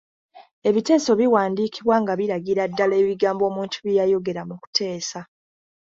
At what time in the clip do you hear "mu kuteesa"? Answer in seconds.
4.49-5.19